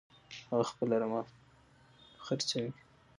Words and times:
هغه 0.49 0.63
خپله 0.71 0.95
رمه 1.01 1.21
خرڅوي. 2.25 2.71